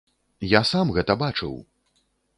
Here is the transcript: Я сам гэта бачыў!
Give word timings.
Я 0.53 0.61
сам 0.69 0.95
гэта 0.97 1.17
бачыў! 1.23 1.53